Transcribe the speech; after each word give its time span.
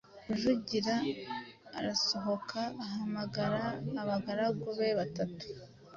Rujugira 0.27 0.95
arasohoka, 1.77 2.61
ahamagara 2.85 3.63
abagaragu 4.01 4.67
be 4.77 4.87
batatu, 4.99 5.45